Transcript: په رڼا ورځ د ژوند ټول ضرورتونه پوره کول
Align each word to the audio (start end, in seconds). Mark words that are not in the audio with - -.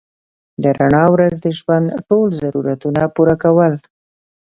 په 0.63 0.69
رڼا 0.77 1.03
ورځ 1.13 1.35
د 1.41 1.47
ژوند 1.59 1.87
ټول 2.09 2.27
ضرورتونه 2.41 3.01
پوره 3.15 3.35
کول 3.43 3.73